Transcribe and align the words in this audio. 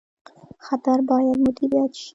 خطر 0.65 0.97
باید 1.09 1.37
مدیریت 1.45 1.91
شي 1.99 2.09